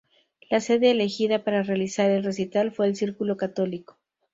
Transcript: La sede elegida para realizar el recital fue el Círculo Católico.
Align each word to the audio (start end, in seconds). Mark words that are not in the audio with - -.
La 0.49 0.59
sede 0.61 0.89
elegida 0.89 1.43
para 1.43 1.61
realizar 1.61 2.09
el 2.09 2.23
recital 2.23 2.71
fue 2.71 2.87
el 2.87 2.95
Círculo 2.95 3.37
Católico. 3.37 3.99